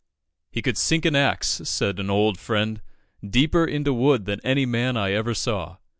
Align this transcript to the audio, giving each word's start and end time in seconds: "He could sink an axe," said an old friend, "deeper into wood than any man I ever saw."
"He 0.49 0.63
could 0.63 0.79
sink 0.79 1.05
an 1.05 1.15
axe," 1.15 1.61
said 1.65 1.99
an 1.99 2.09
old 2.09 2.39
friend, 2.39 2.81
"deeper 3.23 3.65
into 3.65 3.93
wood 3.93 4.25
than 4.25 4.41
any 4.43 4.65
man 4.65 4.97
I 4.97 5.11
ever 5.11 5.35
saw." 5.35 5.77